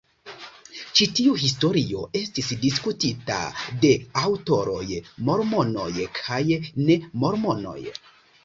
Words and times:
Ĉi 0.99 1.05
tiu 1.17 1.33
historio 1.41 2.05
estis 2.21 2.49
diskutita 2.63 3.37
de 3.85 3.93
aŭtoroj 4.23 4.83
mormonoj 5.29 5.89
kaj 6.21 6.43
ne 6.89 6.99
mormonoj. 7.27 7.81